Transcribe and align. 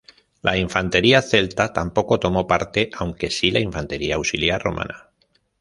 La 0.41 0.57
infantería 0.57 1.21
celta 1.21 1.71
tampoco 1.73 2.19
tomó 2.19 2.47
parte 2.47 2.89
aunque 2.97 3.29
si 3.29 3.51
la 3.51 3.59
infantería 3.59 4.15
auxiliar 4.15 4.59
romana. 4.59 5.11